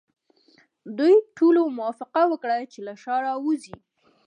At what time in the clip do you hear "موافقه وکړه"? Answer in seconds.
1.77-2.57